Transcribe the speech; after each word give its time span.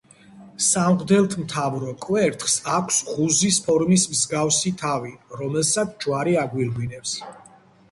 სამღვდელმთავრო 0.67 1.93
კვერთხს 2.05 2.55
აქვს 2.79 2.97
ღუზის 3.11 3.61
ფორმის 3.67 4.07
მსგავსი 4.15 4.75
თავი, 4.81 5.15
რომელსაც 5.45 5.95
ჯვარი 6.07 6.37
აგვირგვინებს. 6.49 7.17